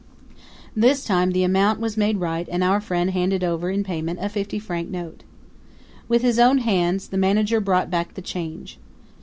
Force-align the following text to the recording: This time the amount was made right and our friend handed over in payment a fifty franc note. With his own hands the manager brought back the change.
This 0.75 1.05
time 1.05 1.29
the 1.29 1.43
amount 1.43 1.79
was 1.79 1.95
made 1.95 2.17
right 2.17 2.49
and 2.51 2.63
our 2.63 2.81
friend 2.81 3.11
handed 3.11 3.43
over 3.43 3.69
in 3.69 3.83
payment 3.83 4.17
a 4.19 4.29
fifty 4.29 4.57
franc 4.57 4.89
note. 4.89 5.21
With 6.07 6.23
his 6.23 6.39
own 6.39 6.57
hands 6.57 7.09
the 7.09 7.19
manager 7.19 7.59
brought 7.61 7.91
back 7.91 8.15
the 8.15 8.23
change. 8.23 8.79